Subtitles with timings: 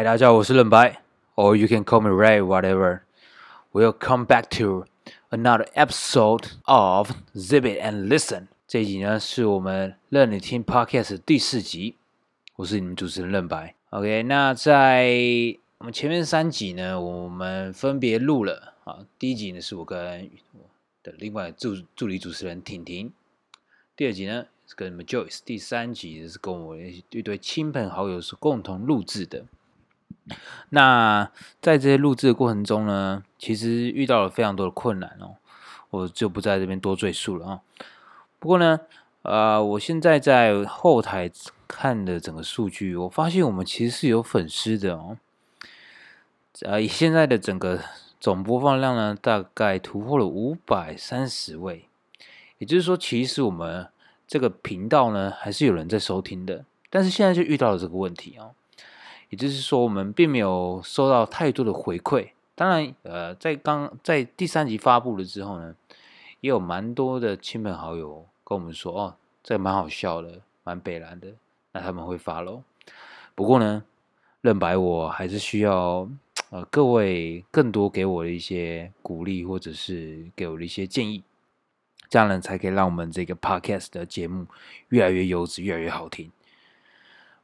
[0.00, 1.02] 嗨，大家好，我是冷白
[1.34, 3.00] ，or you can call me Ray, whatever.
[3.70, 4.86] We'll come back to
[5.28, 8.46] another episode of Zip It and Listen。
[8.66, 11.96] 这一集呢是我们任你听 Podcast 第四集，
[12.56, 13.74] 我是你们主持人任白。
[13.90, 15.12] OK，那在
[15.76, 19.04] 我们前面三集呢，我们分别录了啊。
[19.18, 20.60] 第一集呢是我跟我
[21.02, 23.12] 的另外助助理主持人婷婷，
[23.94, 29.44] 第二集呢是跟你们 Joyce，第三集是跟我一堆亲朋好友是共同录制的。
[30.70, 31.30] 那
[31.60, 35.36] 在这些录制的过程中呢，其实遇到了非常多的困难哦，
[35.90, 37.60] 我就不在这边多赘述了啊。
[38.38, 38.80] 不过呢，
[39.22, 41.30] 呃，我现在在后台
[41.66, 45.18] 看的整个数据，我发现我们其实是有粉丝的哦。
[46.62, 47.80] 呃，以现在的整个
[48.18, 51.86] 总播放量呢，大概突破了五百三十位，
[52.58, 53.88] 也就是说，其实我们
[54.28, 56.64] 这个频道呢，还是有人在收听的。
[56.90, 58.52] 但是现在就遇到了这个问题哦。
[59.30, 62.30] 也就是说，我们并没有收到太多的回馈。
[62.54, 65.74] 当然，呃，在刚在第三集发布了之后呢，
[66.40, 71.28] 也有蛮多的亲朋好友跟我们说：“哦，这蛮好笑的，蛮北蓝的。”
[71.72, 72.62] 那他们会发喽。
[73.34, 73.84] 不过呢，
[74.42, 76.06] 认白我还是需要
[76.50, 81.22] 呃各位更多给我的一些鼓励，或者是给我的一些建议，
[82.08, 84.46] 这样呢才可以让我们这个 podcast 的节目
[84.88, 86.30] 越来越优质，越来越好听。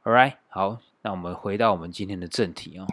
[0.03, 0.86] All right，好。
[1.07, 2.85] 那我们回到我们今天的正题哦。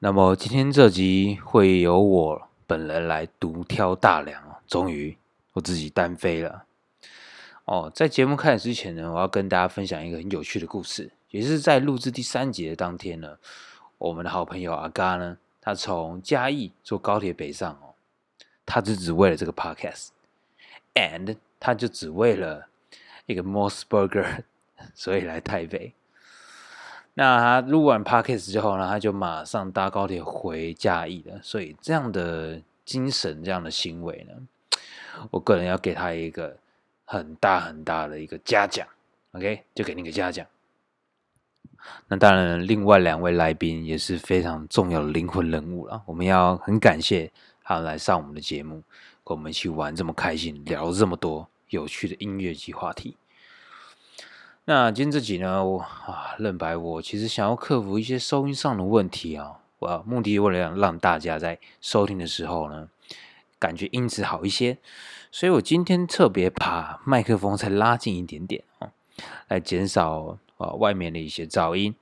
[0.00, 5.16] 那么今天这集会由我本人来独挑大梁哦，终于
[5.52, 6.64] 我自己单飞了
[7.64, 7.88] 哦。
[7.94, 13.38] 在节目开始之前呢，我要跟大家分享一个很有趣的故事，也是在录制第三集的当天呢，
[13.98, 17.94] 我们的好朋友阿嘎呢，他从嘉义坐高铁北上哦，
[18.66, 22.66] 他就只为了这个 podcast，and 他就只为了
[23.26, 24.42] 一个 Mossburger，
[24.92, 25.94] 所以来台北。
[27.14, 31.38] 那他录完 podcast 之后呢，他就马上搭高铁回嘉义了。
[31.42, 34.78] 所以这样的精神、这样的行为呢，
[35.30, 36.56] 我个人要给他一个
[37.04, 38.86] 很大很大的一个嘉奖。
[39.32, 40.46] OK，就给你个嘉奖。
[42.06, 46.00] 那当然，另外两位来宾也是非常重要的灵魂人物了。
[46.06, 47.30] 我们要很感谢
[47.64, 48.82] 他们来上我们的节目，
[49.24, 53.16] 跟我们一起玩这么开心，聊这么多有趣的音乐及话题。
[54.64, 62.88] 那今天这集呢，我啊认白我其实想要克服一些收音上的问题啊，我目的为了让大家在收听的时候呢，
[63.58, 64.78] 感觉音质好一些，
[65.32, 68.92] 所以我今天特别把麦克风再拉近一点点啊，
[69.48, 71.96] 来减少啊外面的一些噪音。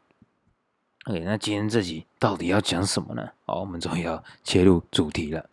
[1.06, 3.30] OK，那今天这集到底要讲什么呢？
[3.46, 5.48] 好，我们终于要切入主题了。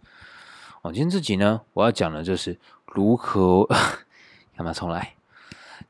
[0.81, 3.65] 哦，今天这集呢，我要讲的就是如何
[4.57, 5.16] 干嘛重来。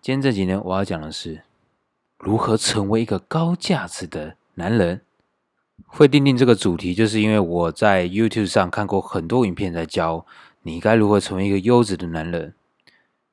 [0.01, 1.43] 今天这集呢，我要讲的是
[2.17, 5.01] 如何成为一个高价值的男人。
[5.85, 10.25] 会定定这个主题，就是因为我在 YouTube 上看过很多影片，在教
[10.63, 12.53] 你该如何成为一个优质的男人，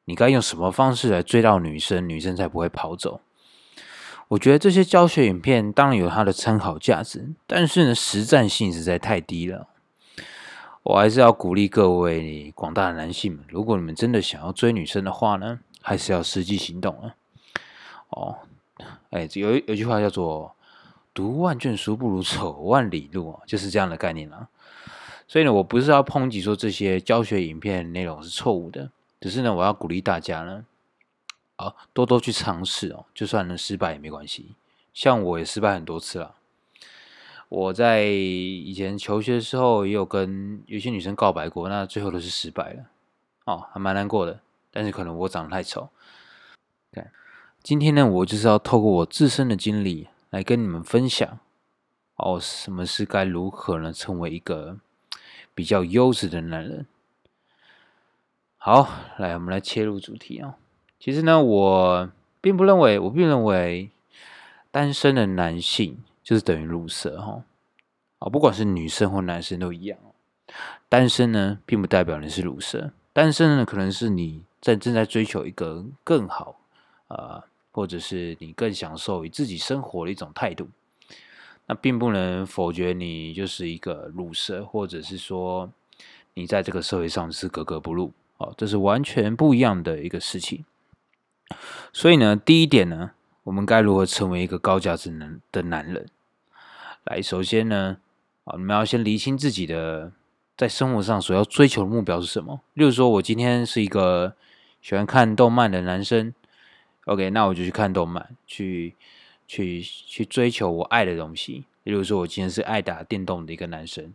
[0.05, 3.21] 你该用什么方式来追到女生，女生才不会跑走。
[4.29, 9.69] 我觉得这些教学影片当然有它的参考价值，但是呢，实战性实在太低了。
[10.83, 15.61] 我还是要鼓励各位广大的男性们，如果你们真的想要追女生的话呢？
[15.87, 17.15] 还是要实际行动啊！
[18.09, 18.39] 哦，
[19.11, 20.57] 哎，有有句话叫做
[21.13, 24.49] “读万卷书不如走万里路”啊，就是这样的概念啊。
[25.29, 28.91] 所以呢，我不是要抨击说这些教学影片内容是错误的，
[29.21, 30.65] 只是呢，我要鼓励大家呢，
[31.57, 34.55] 啊，多多去尝试哦，就算能失败也没关系。
[34.95, 36.35] 像我也失败很多次了。
[37.51, 42.85] 我在以前求学的时候，也有跟有些女生告白过，那最后都是失败了，
[43.45, 44.41] 哦，还蛮难过的。
[44.75, 45.89] 但是可能我长得太丑。
[46.91, 47.07] 对，
[47.63, 51.39] 今天呢，我就是要透过我自身的经历来跟你们分享，
[52.17, 53.93] 哦，什么是该如何呢？
[53.93, 54.79] 成为一个
[55.55, 56.87] 比较优质的男人。
[58.57, 58.89] 好，
[59.19, 60.57] 来，我们来切入主题啊。
[60.99, 62.11] 其实呢，我
[62.41, 63.91] 并不认为，我并认为
[64.73, 67.45] 单身的男性就是等于乳色哈。
[68.19, 69.97] 啊，不管是女生或男生都一样。
[70.89, 74.43] 单身呢，并不代表你是乳蛇，单身呢，可能是你。
[74.65, 76.59] 正正在追求一个更好，
[77.09, 80.67] 呃，或者是你更享受与自己生活的一种态度，
[81.67, 85.71] 那并不能否决你就是一个乳蛇，或者是说
[86.33, 90.65] 你在这个社会上是格格不入，哦，这是完全不一样的一个事情。
[91.93, 93.11] 所以呢，第一点呢，
[93.43, 96.07] 我们该如何成为一个高价值男的男人？
[97.05, 97.99] 来，首先呢，
[98.45, 100.11] 啊，你们要先厘清自己的
[100.57, 102.63] 在生活上所要追求的目标是什么。
[102.73, 104.35] 例如说，我今天是一个。
[104.85, 106.35] 喜欢看动漫的男生
[107.07, 108.95] ，OK，那我就去看动漫，去
[109.49, 111.65] 去去追求我爱的东西。
[111.85, 114.13] 例如说，我今天是爱打电动的一个男生，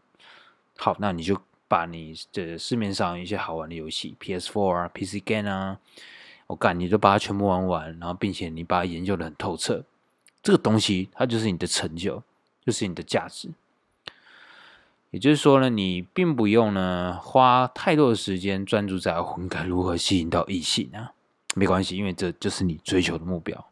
[0.78, 5.80] 好，那你就把你的市面上一些好玩的游戏，PS4 啊、PC game 啊，
[6.46, 9.84] 我干，你都把它全部玩完，然后并且你把它研究的很透彻，
[10.44, 12.22] 这个东西它就是你的成就，
[12.64, 13.50] 就是你的价值。
[15.12, 21.14] 也就是说呢，你并不用呢花太多的时间专注在我该如何吸引到异性啊，
[21.56, 23.66] 没关系，因为这就是你追求的目标。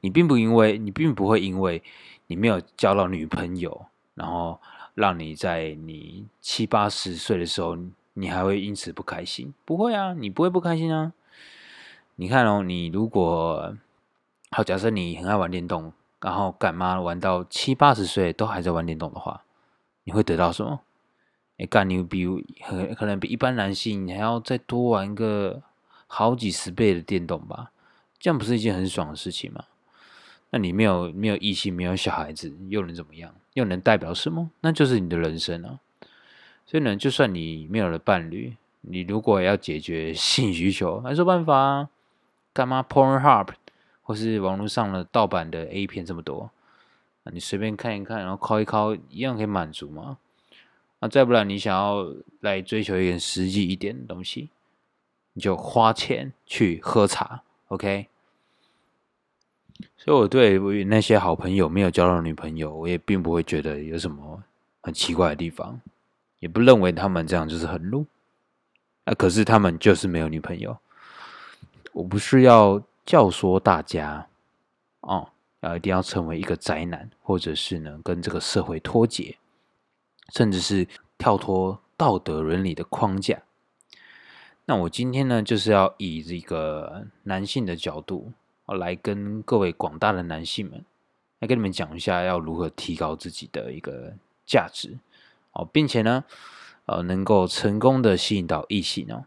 [0.00, 1.82] 你并不因为你并不会因为
[2.26, 4.60] 你没有交到女朋友，然后
[4.94, 7.76] 让你在你七八十岁的时候，
[8.14, 9.52] 你还会因此不开心？
[9.64, 11.12] 不会啊，你不会不开心啊。
[12.16, 13.76] 你看哦，你如果
[14.50, 19.44] 好，假设你很爱玩电动，然后干妈玩到七八十岁都还在玩电动的话，
[20.06, 20.80] 你会得到什么？
[21.58, 22.26] 哎，干你比
[22.62, 25.62] 很可能比一般男性你还要再多玩个
[26.06, 27.72] 好几十倍的电动吧？
[28.18, 29.64] 这样不是一件很爽的事情吗？
[30.50, 33.34] 那你没有没有异性，没有小孩子，又能怎么样？
[33.54, 34.50] 又能代表什么？
[34.60, 35.80] 那就是你的人生啊！
[36.66, 41.90] 所以呢，就算你没有了伴侣，你如果要解决性需求，还是办法啊！
[42.52, 43.48] 干嘛 Pornhub
[44.02, 46.50] 或是网络上的盗版的 A 片这么多？
[47.32, 50.18] 你随便看一看，然后敲一敲，一样可以满足吗？
[51.00, 52.06] 那再不然，你想要
[52.40, 54.50] 来追求一点实际一点的东西，
[55.34, 58.08] 你就花钱去喝茶，OK？
[59.98, 64.42] 所以，我对我那些好朋友没有交到女朋友，我也并不会觉得有什么
[64.80, 65.78] 很奇怪的地方，
[66.38, 68.06] 也不认为他们这样就是很 low。
[69.04, 70.76] 啊，可是他们就是没有女朋友。
[71.92, 74.26] 我不是要教唆大家，
[75.00, 75.28] 哦，
[75.60, 79.38] 要一定要成为一个宅男，或者是呢跟这个社会脱节，
[80.30, 80.86] 甚至是
[81.18, 83.42] 跳脱道德伦理的框架。
[84.64, 88.32] 那我今天呢，就是要以这个男性的角度。
[88.74, 90.84] 来跟各位广大的男性们，
[91.38, 94.14] 来跟你们讲一下要如何提高自己的一个
[94.44, 94.98] 价值
[95.52, 96.24] 哦，并且呢，
[96.86, 99.24] 呃，能够成功的吸引到异性哦。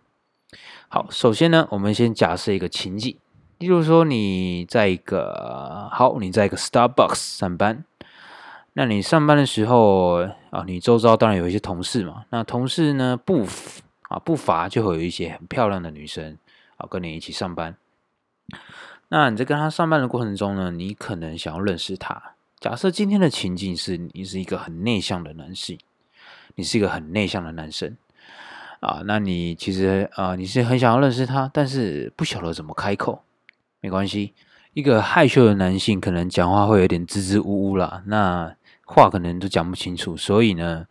[0.89, 3.15] 好，首先呢，我们先假设一个情景，
[3.59, 7.83] 例如说你在一个好，你在一个 Starbucks 上班，
[8.71, 13.45] 那你上班的时候啊，你周遭当然有一些同事嘛，那同事呢不
[14.03, 16.38] 啊不乏就会有一些很漂亮的女生
[16.77, 17.75] 啊跟你一起上班。
[19.09, 22.35] 那你在跟他上班的过程中呢，你可能想要认识他。
[22.62, 25.77] 假设今天的情境是你是一个很内向的男性，
[26.55, 27.97] 你是一个很内向的男生
[28.79, 33.21] 啊，那你其实啊，你是很想要认识他，但是不晓得怎么开口。
[33.81, 34.33] 没关系，
[34.73, 38.55] 一个害羞的男性可能讲话会有点支支吾吾啦，那
[38.85, 40.85] 话可能都讲不清楚，所以呢，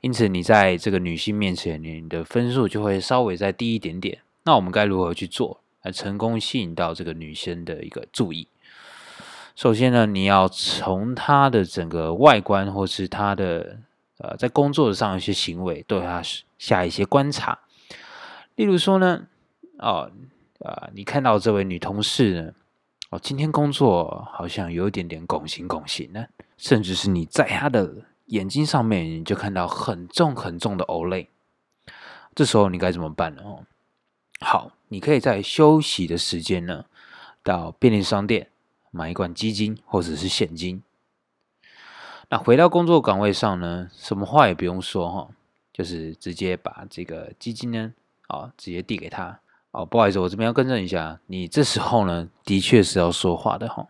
[0.00, 4.18] 因此你在这个女性面前，你的分数就会稍微再低一点点。
[4.44, 5.60] 那我们该如何去做？
[5.82, 8.46] 来成功吸引到这个女生的一个注意。
[9.56, 13.78] 首先呢，你要从她的整个外观，或是她的
[14.18, 16.22] 呃在工作上一些行为，对她
[16.56, 17.58] 下一些观察。
[18.54, 19.26] 例如说呢，
[19.78, 20.10] 哦，
[20.64, 22.52] 啊，你看到这位女同事呢，
[23.10, 27.94] 哦，今天工作好像有一点点拱形拱形呢，甚至是你在她的
[28.26, 31.26] 眼睛上面，你就看到很重很重的 Olay。
[32.34, 33.42] 这时候你该怎么办呢？
[33.44, 33.64] 哦，
[34.40, 34.72] 好。
[34.92, 36.84] 你可以在休息的时间呢，
[37.42, 38.50] 到便利商店
[38.90, 40.82] 买一罐基金或者是现金。
[42.28, 45.28] 那回到工作岗位上呢，什么话也不用说哈，
[45.72, 47.94] 就是直接把这个基金呢，
[48.26, 49.40] 啊，直接递给他。
[49.72, 53.86] 哦，不好意思，我这边要更正一下，你这时候呢，的确是要说话的哈。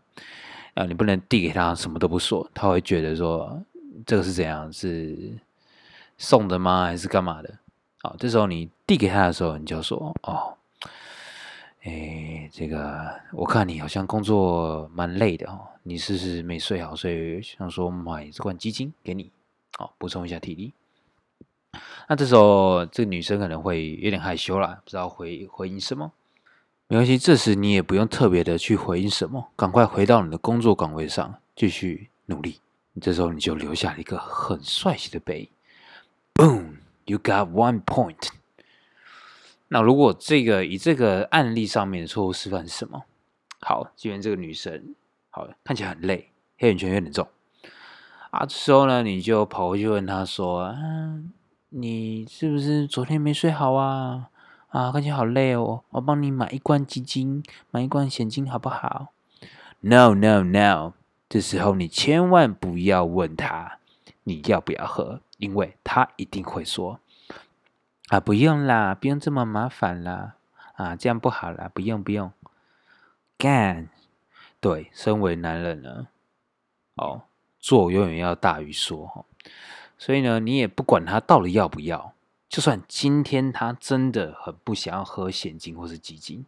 [0.75, 3.61] 啊，你不能递给他什么都不说，他会觉得说
[4.07, 5.37] 这个是怎样，是
[6.17, 7.59] 送的吗，还是干嘛的？
[8.01, 10.57] 好，这时候你递给他的时候，你就说哦。
[11.85, 16.95] 哎，这个我看你好像工作蛮累的哦，你是不是没睡好？
[16.95, 19.33] 所以想说买这罐基金给你，
[19.77, 20.73] 好补充一下体力。
[22.09, 26.13] 那这时候这个女生可能会有点害羞啦，不知道回回应什么。
[26.89, 32.61] 没关系，这时你也不用特别的去回应什么，赶快回到你的工作岗位上继续努力。
[33.01, 35.49] 这时候你就留下了一个很帅气的背影。
[36.35, 38.29] Boom，you got one point。
[39.69, 43.05] 那如果这个以这个案例上面的错误示范是什么？
[43.61, 44.95] 好，既然这个女生
[45.31, 47.27] 好看起来很累，黑眼圈有点重
[48.31, 51.33] 啊，这时候呢，你就跑过去问她说：“嗯，
[51.75, 54.29] 你是不是昨天没睡好啊？
[54.69, 59.09] 啊，看起来好累哦，我帮你买一罐基金，买一罐现金好不好
[59.81, 60.93] ？”No No No，
[61.31, 63.79] 这时候你千万不要问他
[64.25, 67.01] 你要不要喝，因为他一定会说。
[68.09, 70.35] 啊，不用啦，不用这么麻烦啦，
[70.75, 72.31] 啊，这样不好啦，不用不用。
[73.39, 73.89] 干，
[74.61, 76.09] 对，身为男人呢，
[76.97, 77.23] 哦，
[77.59, 79.25] 做永远要大于说哈。
[80.03, 82.13] 所以呢，你也不管他到底要不要，
[82.49, 86.45] 就算今天他真的很不想要喝现金或是基金，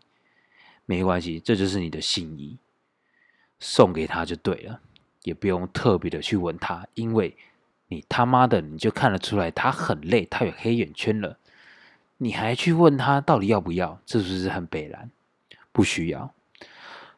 [0.87, 2.59] 没关系，这就是你的心意，
[3.61, 4.81] 送给他就对了，
[5.23, 7.37] 也不用特别的去问他，因为
[7.87, 11.39] 你他妈的你就看得出来他很累，他有黑眼圈了，
[12.17, 15.09] 你还去问他到底要不要，这是不是很北然？
[15.71, 16.35] 不需要。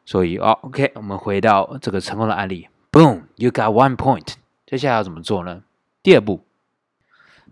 [0.05, 4.35] 所以哦，OK，我们回到这个成功的案例，Boom，you got one point。
[4.67, 5.63] 接下来要怎么做呢？
[6.03, 6.45] 第二步，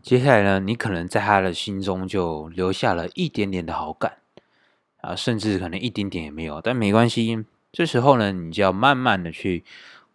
[0.01, 4.19] 接下来呢，你可能在他的心中就留下了一点点的好感
[5.01, 7.45] 啊，甚至可能一点点也没有，但没关系。
[7.71, 9.63] 这时候呢，你就要慢慢的去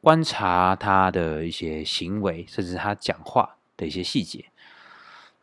[0.01, 4.47] 观察他的一些行为，甚至他讲话的一些细节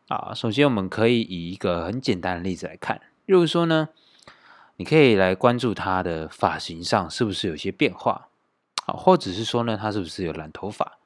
[0.08, 0.34] 啊。
[0.34, 3.90] 首先，我们可以以一个很简单的例子来看，例如说呢。
[4.80, 8.28] 你可以来关注他的发型上是不是有些变化，
[8.86, 11.00] 好，或者是说呢，他是不是有染头发，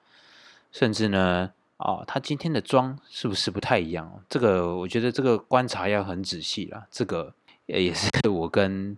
[0.74, 4.24] 甚至呢，哦，他今天的妆是不是不太一样？
[4.30, 6.88] 这个我觉得这个观察要很仔细啦。
[6.92, 7.34] 这个
[7.66, 8.98] 也是 我跟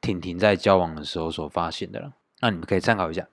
[0.00, 2.12] 婷婷在交往的时候所发现的了。
[2.40, 3.26] 那你们可以参考一下。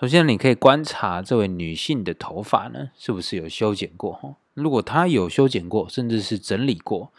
[0.00, 4.12] 首先，你可以观察这位女性的头发呢，是不是有修剪过？
[4.14, 7.12] 哈，如果她有修剪过，甚至是整理过。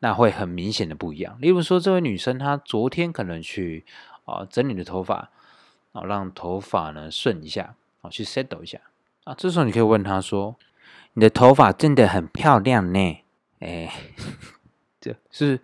[0.00, 1.38] 那会很明显的不一样。
[1.40, 3.84] 例如说，这位女生她昨天可能去
[4.24, 5.30] 啊整理的头发，
[5.92, 8.80] 啊让头发呢顺一下，啊去 settle 一下
[9.24, 9.34] 啊。
[9.36, 10.56] 这时候你可以问他说
[11.14, 13.24] ：“你的头发真的很漂亮呢，
[13.60, 13.92] 哎，
[15.00, 15.60] 这是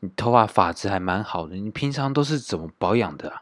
[0.00, 1.56] 你头发发质还蛮好的。
[1.56, 3.32] 你平常都是怎么保养的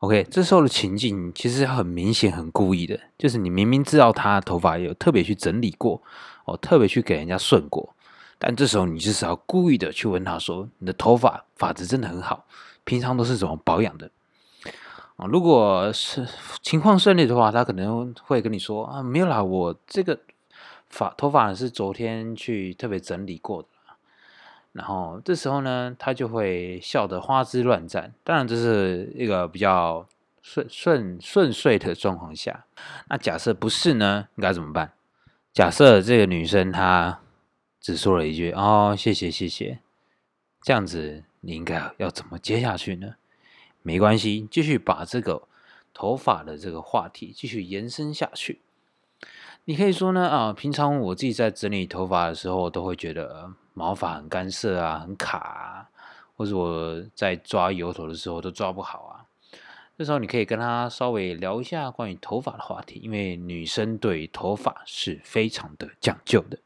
[0.00, 6.02] ？”OK，这时候的情境其实很明显、很故意的，就是你明明知道他头发有特别去整理过，
[6.44, 7.94] 哦，特别去给人家顺过。
[8.38, 12.46] 但这时候你就是要故意的去问他说：“你的头发发质真的很好，
[12.84, 14.10] 平常都是怎么保养的？”
[15.16, 16.26] 啊，如果是
[16.62, 20.18] 情况顺利的话，他可能会跟你说：“啊，没有啦，我这个
[20.88, 23.68] 发头发是昨天去特别整理过的。”
[24.72, 28.12] 然后这时候呢，他就会笑得花枝乱颤。
[28.22, 30.06] 当然，这是一个比较
[30.42, 32.64] 顺顺顺遂的状况下。
[33.08, 34.92] 那假设不是呢，应该怎么办？
[35.52, 37.20] 假设这个女生她。
[37.78, 39.78] 只说了一句“哦，谢谢谢谢”，
[40.62, 43.14] 这样子你应该要怎么接下去呢？
[43.86, 45.42] 没关系，继续把这个
[45.94, 48.60] 头发的这个话题继续延伸下去。
[49.64, 55.88] 你可以说呢啊，平常我自己在整理头发的时候，都会觉得毛发很干涩啊，很卡，啊，
[56.36, 59.22] 或者我在抓油头的时候都抓不好啊。
[59.96, 66.58] 这时候你可以跟他稍微聊一下关于头发的话题，因为女生对头发是非常的讲究的。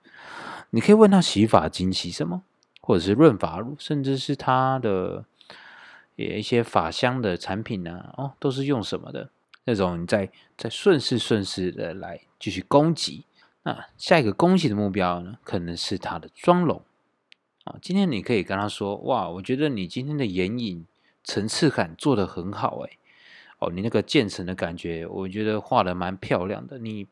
[0.71, 2.43] 你可以问他洗发精洗什么，
[2.81, 5.27] 或者是润发乳，甚至是他的
[6.25, 8.13] 也一些法香的产品呢？
[8.17, 9.31] 哦，都是用什么的？
[9.65, 13.25] 那种你再再顺势顺势的来继续攻击。
[13.63, 16.83] 那下一个攻击的目标呢，可能是他的妆容
[17.65, 17.77] 啊。
[17.83, 20.87] 今天你可以跟他说：“哇，我觉得你今天的眼影
[21.25, 22.99] 层次感做得很好，哎，
[23.59, 26.79] 哦，你那个渐层的感觉，我觉得画的蛮漂亮的。
[26.79, 27.07] 你。”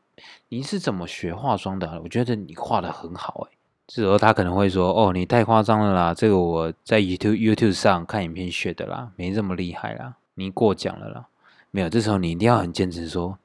[0.49, 2.01] 你是怎么学化妆的？
[2.01, 3.57] 我觉得你画的很好哎。
[3.91, 11.25] 这时候他可能会说：“哦，你太夸张了啦，这个我在 YouTube YouTube 上看影片学的啦，没这么厉害啦，你过奖了啦。”
[11.71, 13.39] 没有，这时候你一定要很坚持说：“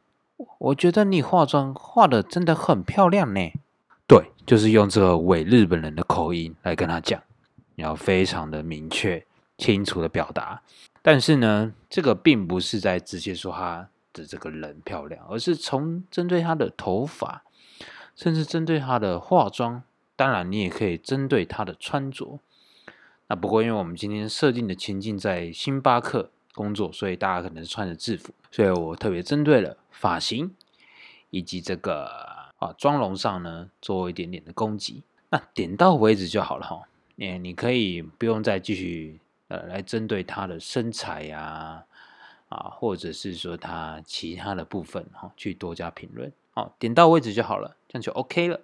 [0.58, 3.40] 我觉得你化妆化的真的很漂亮呢。”
[4.06, 7.22] 对，就是用这个伪日本人的口音来跟他讲，
[7.74, 9.24] 你要非常的明确、
[9.56, 10.60] 清楚的表达。
[11.00, 13.88] 但是呢，这个并不是在直接说他。
[14.16, 17.42] 的这个人漂亮，而是从针对他的头发，
[18.14, 19.82] 甚至针对他的化妆，
[20.16, 22.38] 当然你也可以针对她的穿着。
[23.26, 30.54] 那不过因为我们今天设定的情境在星巴克工作，所以大家可能穿着制服，所以我特别针对了发型
[31.30, 32.04] 以及这个
[32.58, 35.02] 啊妆容上呢做一点点的攻击。
[35.30, 36.82] 那点到为止就好了哈，
[37.16, 41.84] 你你可以不用再继续呃来针对她的身材呀。
[42.50, 48.60] 啊，或者是说他其他的部分哈，去多加评论，好，点到位置就好了，这样就 OK 了。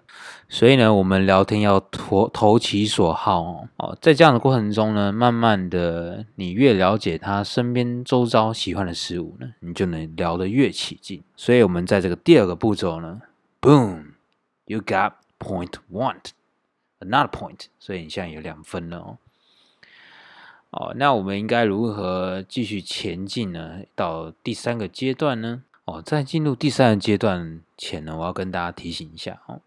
[0.49, 3.68] 所以呢，我们聊天要投投其所好哦。
[3.78, 11.20] 哦，在这样的过程中呢，慢慢的，你越了解他身边周遭喜欢的事物呢，你就能聊得越起劲。
[11.35, 13.23] 所以，我们在这个第二个步骤呢
[13.61, 19.18] ，Boom，you got point one，another point，所以你现在有两分了哦。
[20.70, 23.80] 哦，那我们应该如何继续前进呢？
[23.97, 25.64] 到第三个阶段呢？
[25.90, 29.61] 哦，在进入第三个阶段前呢，我要跟大家提醒一下哦，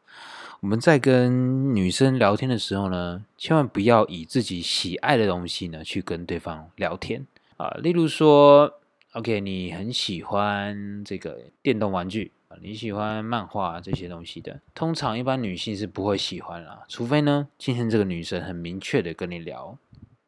[0.62, 7.26] 我们在跟女生聊天的时候呢，千万不要以自己喜爱的东西呢去跟对方聊天
[7.58, 7.70] 啊。
[7.82, 8.74] 例如说
[9.12, 19.78] ，OK，你很喜欢这个电动玩具啊，你喜欢漫画这些东西的，通常一般女性是不会喜欢啦，除非呢，今天这个女生很明确的跟你聊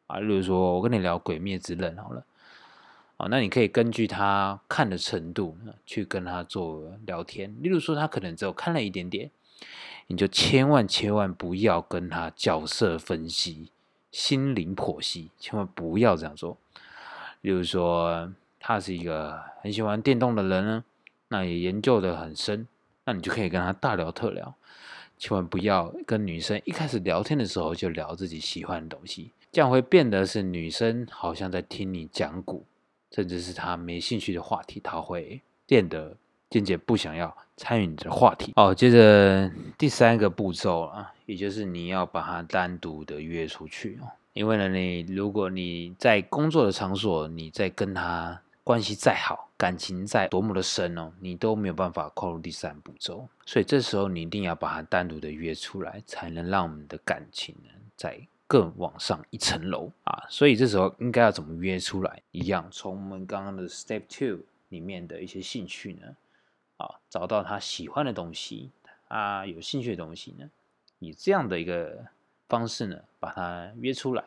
[0.08, 2.22] 啊，例如说我跟你聊《鬼灭之刃》好了，
[3.16, 9.30] 哦，那你可以根据他看的程度去跟他做聊天，例如说他可能只有看了一点点，
[10.06, 13.70] 你就千万千万不要跟他角色分析。
[14.12, 16.56] 心灵剖析，千万不要这样做。
[17.42, 20.84] 例如说，他是一个很喜欢电动的人呢，
[21.28, 22.66] 那也研究的很深，
[23.04, 24.54] 那你就可以跟他大聊特聊。
[25.18, 32.64] 千万不要跟女生一开始聊天的时候就聊自己喜欢的东西，这样会变得是女生好像在听你讲古，
[33.10, 36.16] 甚至是他没兴趣的话题，他会变得。
[36.48, 38.72] 渐渐不想要参与你的话题哦。
[38.72, 44.06] 接着第三个步骤啊，也就是你要把他单独的约出去哦。
[44.32, 53.28] 因为呢，你如果你在工作的场所，你在跟他关系再好，感情再多么的深哦，你都没有办法跨入第三步骤。
[53.44, 60.24] 所以这时候你一定要把他单独的约出来，才能让我们的感情呢再更往上一层楼啊。
[60.28, 62.22] 所以这时候应该要怎么约出来？
[62.32, 66.16] 一样，从我们刚刚的 Step Two 里面的一些兴趣呢？
[66.78, 68.70] 啊，找到他喜欢的东西，
[69.08, 70.50] 他有兴趣的东西呢，
[70.98, 72.04] 以这样的一个
[72.48, 74.22] 方式呢，把他约出来，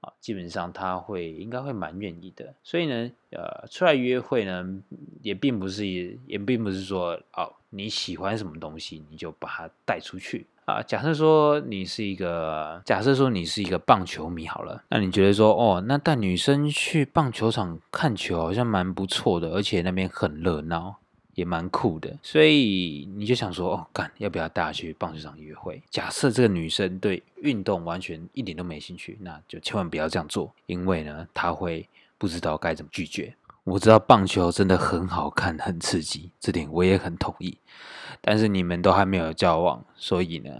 [0.00, 2.54] 啊，基本上他会应该会蛮愿意的。
[2.62, 4.82] 所以呢，呃，出来约会呢，
[5.20, 10.82] 也并不是也并不是说哦，你喜欢什么东西你就把他带出去啊。
[10.82, 20.96] 假设说你是一个，假设说你是一个棒球迷好了，那你觉得说哦，那带女生去棒球场看球好像蛮不错的，而且那边很热闹。
[21.34, 25.82] 也蛮酷的，所以你就想说，哦，干，要不要带她去棒球场约会？
[25.90, 31.88] 假设这个女生对运动完全一点都没兴趣，那就千万不要这样做，因为呢，她会
[32.18, 33.34] 不知道该怎么拒绝。
[33.64, 37.58] 我知道棒球真的很好看，很刺激，这点我也很同意。
[38.24, 40.50] 但是你们都还没有交往，所以呢？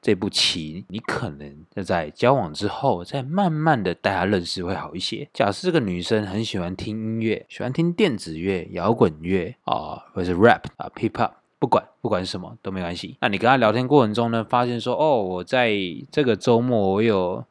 [0.00, 5.26] 这步棋，你可能要在交往之后，再慢慢的带她认识会好一些。
[5.32, 13.16] 假设这个女生很喜欢听音乐，喜欢听电子乐、摇滚乐啊，或是 rap 啊、hip hop，不管不管什么都没关系。
[13.22, 15.72] 那你跟她聊天过程中呢，发现说，哦，我在
[16.12, 17.42] 这个周末我有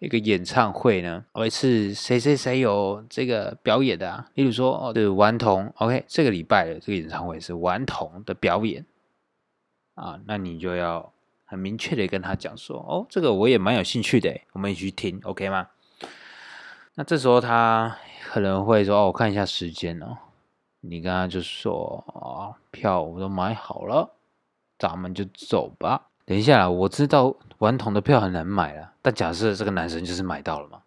[0.00, 4.28] 一个演唱会呢，我是谁谁谁有这个表演的啊？
[4.34, 8.84] 例如说，哦，对，顽童，OK，这个礼拜的这个演唱会是顽童的表演
[9.94, 11.12] 啊，那你就要。
[11.50, 15.66] 很明确的跟他讲说，哦，这个我也蛮有兴趣的，我们一起去听，OK 吗？
[16.94, 20.16] 那这时候他可能会说，哦，我看一下时间哦。
[20.82, 24.14] 你跟他就说，啊，票我都买好了，
[24.78, 26.09] 咱们就走吧。
[26.30, 30.80] 等一下，我知道顽童的票很难买了，但假设这个男生就是买到了嘛，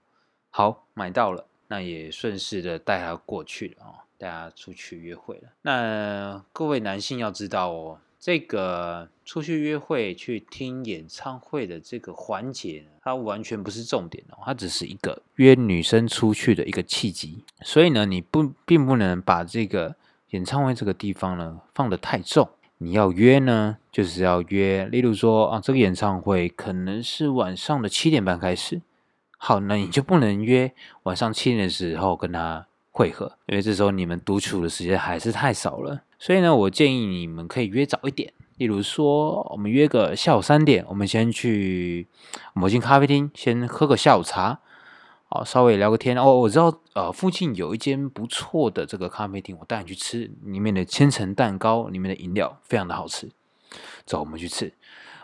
[0.50, 5.50] 好，买到了，那也顺势的带他过去了哦，带他出去约会了。
[5.64, 8.00] 那各位男性要知道哦。
[8.18, 17.44] 这个出去约会、去听演唱会的这个环节，它完全不是重点哦，它只是一个约女生出去的一个契机。
[17.64, 19.94] 所以呢，你不并不能把这个
[20.30, 22.50] 演唱会这个地方呢放得太重。
[22.80, 28.82] 你要约呢，就是要约，例如说啊，这个演唱会可能是晚上的七点半开始，
[29.38, 36.02] 好，那你就不能约晚上七点的时候跟他会合，因为这时候你们独处的时间还是太少了。
[36.20, 42.08] 所以呢，我建议你们可以约早一点，例如说，我们约个下午三点，我们先去
[42.54, 44.60] 某间咖啡厅，先喝个下午茶，
[45.36, 46.16] 好，稍微聊个天。
[46.16, 53.32] 哦，我知道，呃，附近有一间不错的这个咖啡厅，我带你去吃，里面的千层蛋糕，里面的饮料非常的好吃，
[54.06, 54.72] 走，我们去吃。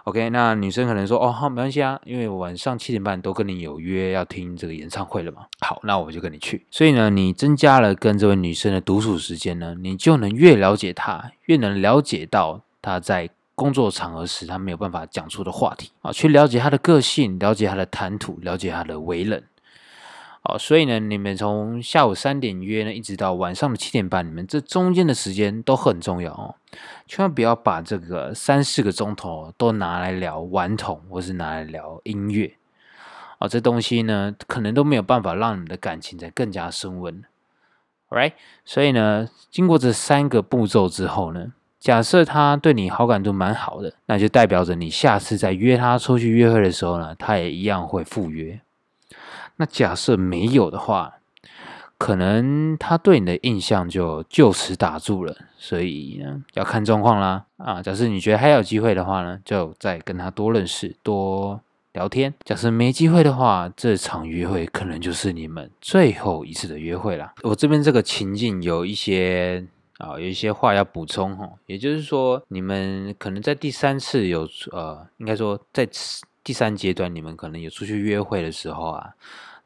[0.06, 5.46] OK，那女生可能说，哦，好，没关系啊，因为晚上七点半都跟你有约要听这个演唱会了嘛。
[5.60, 6.66] 好，那我就跟你去。
[6.72, 19.44] 所以呢，你增加了跟这位女生的独处时间呢，你就能越了解她，越能了解到她在工作场合时她没有办法讲出的话题啊，去了解她的个性，了解她的谈吐，了解她的为人。
[20.42, 26.56] 哦，所以呢，你们从下午三点约呢，一直到晚上的七点半，你们这中间的时间都很重要哦，
[27.06, 32.56] 千万不要把这个三四个钟头都拿来聊顽童，或是拿来聊音乐，
[33.40, 37.22] 哦，这东西呢，可能都没有办法让你们的感情再更加升温
[38.10, 38.32] ，right？
[38.64, 48.62] 所以呢，经过这三个步骤之后呢，假设他对你好感度蛮好的，那就代表着你下次再约他出去约会的时候呢，他也一样会赴约。
[49.60, 51.16] 那假设没有的话，
[51.98, 57.46] 可能他对你的印象就就此打住了，所以呢要看状况啦。
[57.58, 61.60] 啊，假设你觉得还有机会的话呢，就再跟他多认识、多
[61.92, 62.34] 聊天。
[62.46, 67.34] 假设没机会的话，这场约会可能就是你们最后一次的约会啦。
[67.44, 69.66] 我这边这个情境有一些
[69.98, 75.86] 啊，有一些话要补充哈，也就是说，你们可能在第三次有呃，应该说在
[76.42, 79.10] 第三阶段，你们可能有出去约会的时候啊，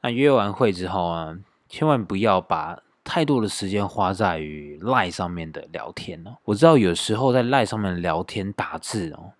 [0.04, 1.36] 那约完会之后啊，
[1.68, 6.38] 千万不要把太多的时间花在于赖上面的聊天哦。
[6.46, 9.32] 我知道有时候在赖上面聊天打字哦。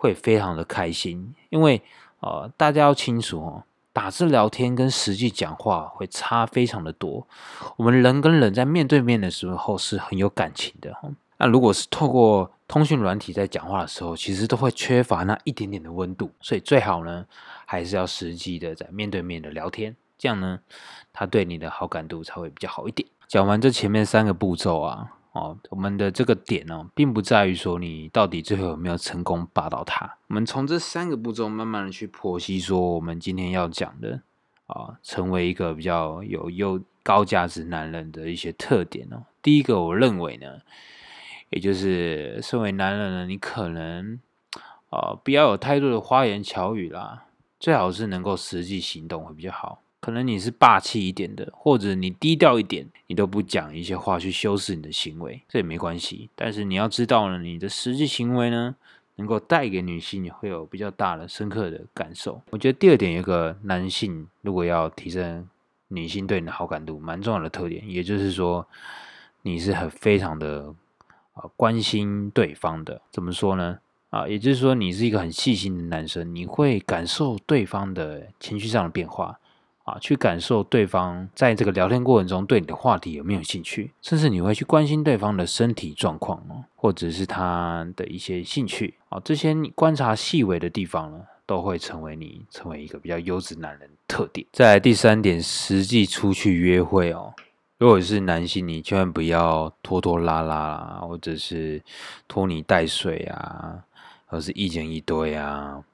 [0.00, 1.82] 会非常的开心，因为
[2.20, 7.26] 呃，大家要清楚哦，打字聊天跟实际讲话会差非常的多。
[7.74, 10.96] 我们人跟人在面对面的时候是很有感情的。
[11.38, 16.30] 那如果是透过通讯软体在讲话的时候，其实都会缺乏那一点点的温度。
[16.40, 17.26] 所以最好呢，
[17.70, 20.60] 还是要实际的在面对面的聊天，这样呢，
[21.12, 23.06] 他对你的好感度才会比较好一点。
[23.26, 25.12] 讲完这前面三个步骤啊。
[25.32, 30.16] 哦，我们的这个点呢，并不在于说你到底最后有没有成功霸到他。
[30.28, 34.22] 我们从这三个步骤慢慢的去剖析，说我们今天要讲的
[34.66, 39.26] 啊，成为一个比较有优高价值男人的一些特点哦。
[39.42, 40.46] 第一个，我认为呢，
[41.50, 44.18] 也就是身为男人呢，你可能
[44.88, 47.26] 啊，不要有太多的花言巧语啦，
[47.58, 49.82] 最好是能够实际行动会比较好。
[50.00, 56.30] 可能你是霸气一点的，或者你低调一点，你都不讲一些话去修饰你的行为，这也没关系。
[56.36, 58.76] 但是你要知道呢，你的实际行为呢，
[59.16, 62.40] 能够带给女性会有比较大的、深刻的感受。
[62.50, 65.48] 我觉得第二点，有个男性如果要提升
[65.88, 68.64] 女性对你的好感度，蛮重要的特点，也就是说，
[69.42, 70.72] 你是很非常的
[71.32, 73.02] 啊关心对方的。
[73.10, 73.80] 怎么说呢？
[74.10, 79.38] 啊，也就是说，你是一个很细心的男生，你会感受对方的情绪上的变化。
[79.84, 94.46] 啊，去感受对方在这个聊天过程中对你的话题有没有兴趣，甚至你会去关心对方的身体状况哦，或者是他的一些兴趣啊，这些你观察细微的地方呢，都会成为你成为一个比较优质男人特点。
[94.52, 97.32] 在第三点，实际出去约会哦，
[97.78, 101.82] 如果是男性，你千万不要拖拖拉拉，或者是
[102.26, 103.82] 拖泥带水啊，
[104.28, 105.84] 而是意见一堆啊。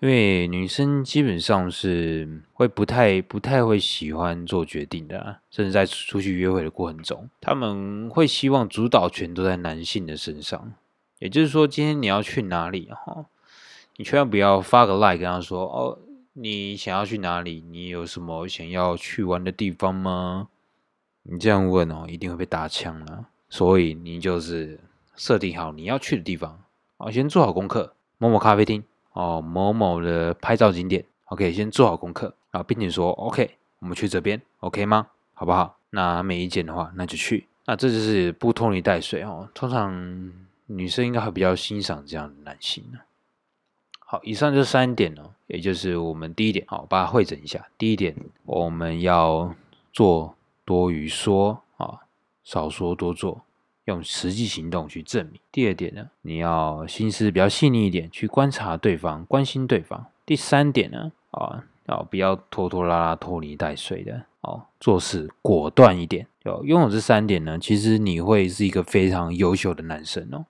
[0.00, 10.74] 因为女生基本上是会不太不太会喜欢做决定的，甚至在出去约会的过程中，他们会希望主导权都在男性的身上。
[11.20, 13.26] 也就是说，今天你要去哪里哈，
[13.96, 15.98] 你千万不要发个 like 跟他说哦，
[16.34, 17.64] 你想要去哪里？
[17.70, 20.48] 你有什么想要去玩的地方吗？
[21.22, 23.26] 你这样问哦，一定会被打枪了。
[23.48, 24.78] 所以你就是
[25.16, 26.60] 设定好你要去的地方，
[27.04, 28.82] 啊，先做好功课，某某咖啡厅。
[29.12, 35.08] 哦，某某的拍照景点，OK，先做好功课啊，并且说 OK，我们去这边，OK 吗？
[35.34, 35.76] 好不好？
[35.90, 37.46] 那没意见的话，那就去。
[37.66, 39.46] 那这就是不拖泥带水哦。
[39.52, 40.32] 通常
[40.66, 43.00] 女生应该会比较欣赏这样的男性呢。
[43.98, 47.68] 好，以上这三点呢，也就是我们第一点，好，把它汇整一下。
[47.76, 49.54] 第一点，我们要
[49.92, 52.00] 做多于说啊，
[52.42, 53.42] 少说多做。
[53.86, 55.40] 用实际行动去证明。
[55.52, 60.06] 第二点呢，你要心思比较细腻一点，去观察对方，关心对方。
[60.24, 66.26] 第三点呢，啊，要不要拖拖拉拉、拖泥带水的哦，做事果断一点。
[66.44, 70.44] 有拥有这三点呢，其实你会是一个非常优秀的男生哦。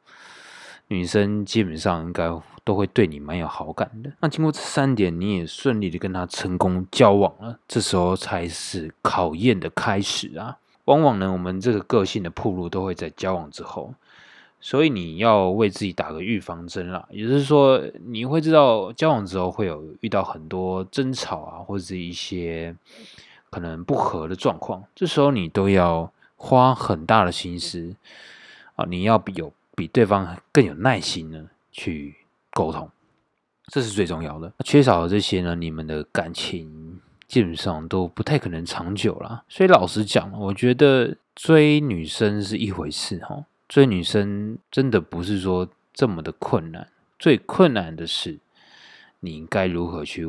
[0.88, 2.28] 女生基本上应该
[2.62, 4.12] 都会对你蛮有好感的。
[4.20, 10.58] 那经过这三点，你也顺利的跟他成功交往了，这时候才是考验的开始啊。
[10.84, 13.94] 往往呢，我们这个个性的铺路都会在交往之后，
[14.60, 17.06] 所以你要为自己打个预防针啦。
[17.10, 22.76] 也就是说，你会知道交往之后会有遇到很多争吵啊，或者是一些
[23.48, 27.94] 可能不和的状况，这时候你都要花很大的心思
[28.76, 32.14] 啊，你要比有比对方更有耐心呢去
[32.50, 32.90] 沟通，
[33.68, 34.52] 这是最重要的。
[34.64, 37.00] 缺少了这些呢，你们的感情。
[37.34, 39.42] 基本上都不太可能长久啦。
[39.48, 46.86] 所以老实讲，我觉得追女生是一回事哈，追女生真的不是说这么的困难，
[47.18, 48.38] 最困难的是
[49.18, 50.24] 你应该如何去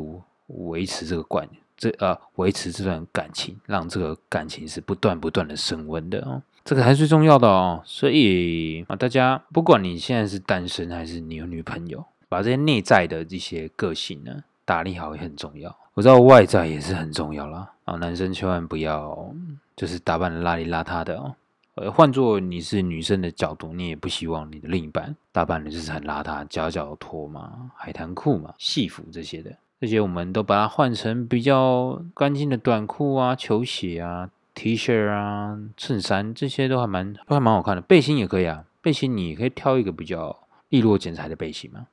[0.48, 7.84] 维持这个关这呃维持这段感情，让这个感情是不断不断的升温的哦，这个还是最重要的哦。
[7.86, 15.74] 所以啊，大家不管你现在是单身还是你有女朋友，把这些内在的这些个性呢打理好也很重要。
[15.94, 19.34] 我知道外在也是很重要啦，啊，男生千万不要
[19.76, 21.34] 就是打扮的邋里邋遢的哦。
[21.76, 29.52] 呃，换做你是女生的角度，你也不希望你的另一半打扮的就是很邋遢，夹脚拖嘛、海滩裤嘛、戏服这些的。
[29.82, 37.82] 这些我们都把它换成比较干净的短裤啊、球鞋啊、T 恤啊、衬衫，这些都还蛮都还蛮好看的。
[37.82, 40.36] 背心也可以啊，背心你可以挑一个比较
[40.70, 41.88] 利落剪裁的背心嘛。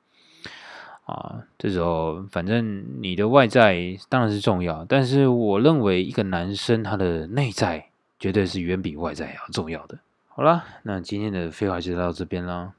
[1.05, 7.87] 啊，这时候反正你的外在当然是重要，但是我认为一个男生他的内在
[8.19, 9.97] 绝对是远比外在要重要的。
[10.29, 12.73] 好了，那今天的废话就到这边了。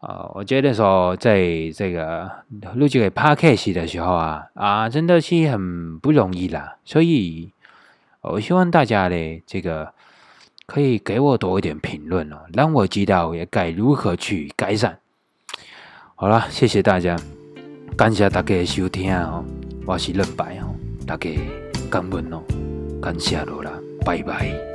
[0.00, 2.30] 啊，我觉得说在这个
[2.74, 6.76] 录这个 podcast 的时候啊，啊，真的是很不容易啦。
[6.84, 7.50] 所以，
[8.20, 9.94] 我希望大家呢，这个
[10.66, 14.98] 可以给我多一点评论哦，让我知道也该如何去改善。
[16.16, 17.16] 好了，谢谢大家，
[17.96, 19.44] 感谢大家的收听哦，
[19.86, 20.74] 我是任白哦，
[21.06, 21.30] 大家
[21.88, 22.42] 感恩哦，
[23.00, 23.70] 感谢罗啦，
[24.04, 24.73] 拜拜。